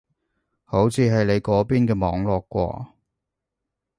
[0.65, 2.87] 好似係你嗰邊嘅網絡喎